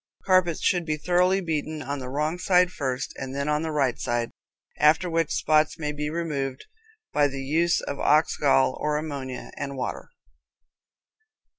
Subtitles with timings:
[0.25, 3.99] Carpets should be thoroughly beaten on the wrong side first and then on the right
[3.99, 4.31] side,
[4.79, 6.65] after which spots may be removed
[7.13, 10.09] by the use of ox gall or ammonia and water.